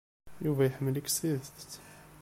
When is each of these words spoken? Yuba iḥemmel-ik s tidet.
Yuba 0.45 0.63
iḥemmel-ik 0.67 1.07
s 1.09 1.15
tidet. 1.21 1.71